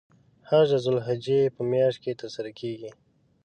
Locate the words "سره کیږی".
2.35-2.91